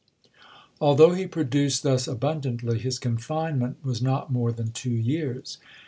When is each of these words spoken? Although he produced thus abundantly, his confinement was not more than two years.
Although 0.79 1.13
he 1.13 1.27
produced 1.27 1.83
thus 1.83 2.07
abundantly, 2.07 2.79
his 2.79 2.97
confinement 2.97 3.85
was 3.85 4.01
not 4.01 4.31
more 4.33 4.51
than 4.51 4.71
two 4.71 4.89
years. 4.89 5.59